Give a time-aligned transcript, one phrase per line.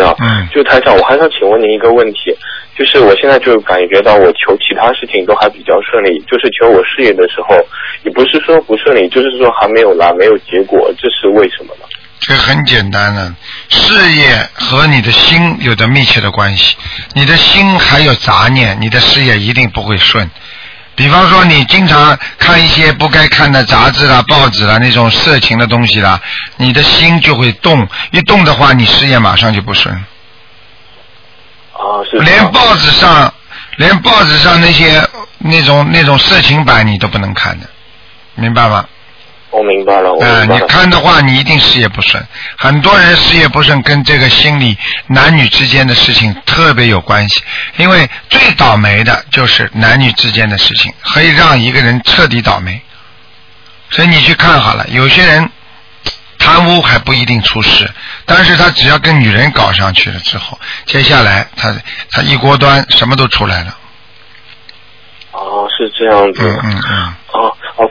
[0.00, 0.48] 嗯。
[0.52, 2.36] 就台长，我还想请问您一个问题，
[2.76, 7.56] 就是我现在就感觉到我求其他事情都还比较顺利，就是求我事业的时候，
[8.02, 11.84] 也不是说不顺利，就是说还没有来没有结果，这是为什么呢？
[12.20, 13.34] 这很简单了，
[13.68, 16.74] 事业和你的心有着密切的关系。
[17.14, 20.28] 你的心还有杂念，你的事业一定不会顺。
[20.96, 26.20] 比方说，你经常看一些不该看的杂志啦、报纸啦，那种色情的东西啦，
[26.56, 27.88] 你的心就会动。
[28.12, 29.94] 一动的话，你事业马上就不顺。
[31.72, 32.18] 啊，是。
[32.18, 33.32] 连报纸上，
[33.76, 35.02] 连报纸上那些
[35.38, 37.66] 那种那种色情版你都不能看的，
[38.36, 38.86] 明白吗？
[39.54, 40.46] 我明白了，我明白了。
[40.46, 42.20] 你看的话，你一定事业不顺。
[42.58, 44.76] 很多人事业不顺跟这个心理
[45.06, 47.40] 男女之间的事情特别有关系，
[47.76, 52.82] 因为最倒霉的就是男女之间的事情，可以让一个人彻底倒霉。
[53.90, 55.48] 所以你去看好了，有些人
[56.36, 57.88] 贪污还不一定出事，
[58.24, 61.72] 但是他只要跟女人搞上去了之后，接下来他
[62.10, 63.76] 他一锅端什么都出来了。
[65.30, 66.42] 哦，是这样子。
[66.42, 67.14] 嗯嗯嗯。